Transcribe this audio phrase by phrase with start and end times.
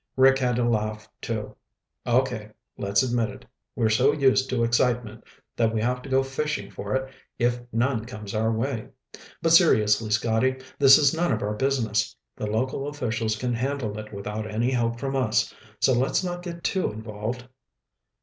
[0.15, 1.55] Rick had to laugh, too.
[2.07, 2.49] "Okay.
[2.75, 3.45] Let's admit it.
[3.75, 5.23] We're so used to excitement
[5.55, 8.87] that we have to go fishing for it if none comes our way.
[9.43, 12.15] But seriously, Scotty, this is none of our business.
[12.35, 15.53] The local officials can handle it without any help from us.
[15.81, 17.47] So let's not get too involved."